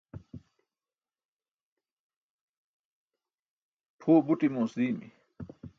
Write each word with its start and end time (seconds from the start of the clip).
phuwe 3.99 4.19
buṭ 4.25 4.41
imoos 4.47 4.71
diimi 4.77 5.07